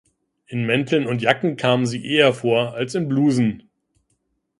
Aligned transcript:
In 0.47 0.65
Mänteln 0.65 1.05
und 1.05 1.21
Jacken 1.21 1.57
kamen 1.57 1.85
sie 1.85 2.03
eher 2.03 2.33
vor 2.33 2.73
als 2.73 2.95
in 2.95 3.07
Blusen. 3.07 3.69